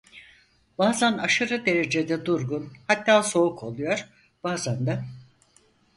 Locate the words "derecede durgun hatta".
1.65-3.23